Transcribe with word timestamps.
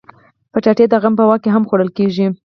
کچالو 0.53 0.85
د 0.91 0.95
غم 1.01 1.13
په 1.19 1.23
وخت 1.29 1.43
هم 1.49 1.63
خوړل 1.69 1.89
کېږي 1.97 2.25